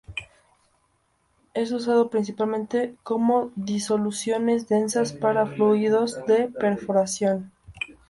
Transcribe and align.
Es 1.53 1.71
usado 1.71 2.09
principalmente 2.09 2.95
como 3.03 3.51
disoluciones 3.55 4.67
densas 4.67 5.13
para 5.13 5.45
fluidos 5.45 6.25
de 6.25 6.47
perforación. 6.47 7.51